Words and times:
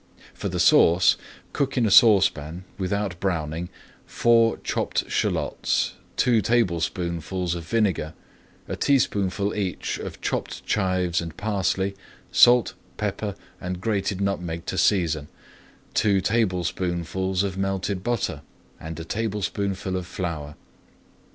For 0.33 0.49
the 0.49 0.59
sauce, 0.59 1.13
[Page 1.13 1.53
212] 1.53 1.53
cook 1.53 1.77
in 1.77 1.85
a 1.85 1.91
saucepan, 1.91 2.63
without 2.79 3.19
browning, 3.19 3.69
four 4.07 4.57
chopped 4.63 5.03
shallots, 5.07 5.93
two 6.17 6.41
tablespoonfuls 6.41 7.53
of 7.53 7.63
vinegar, 7.67 8.15
a 8.67 8.75
teaspoonful 8.75 9.53
each 9.53 9.99
of 9.99 10.19
chopped 10.19 10.65
chives 10.65 11.21
and 11.21 11.37
parsley, 11.37 11.95
salt, 12.31 12.73
pepper, 12.97 13.35
and 13.61 13.79
grated 13.79 14.21
nutmeg 14.21 14.65
to 14.65 14.75
season, 14.79 15.27
two 15.93 16.19
tablespoonfuls 16.19 17.43
of 17.43 17.55
melted 17.59 18.03
butter, 18.03 18.41
and 18.79 18.99
a 18.99 19.05
tablespoonful 19.05 19.95
of 19.95 20.07
flour. 20.07 20.55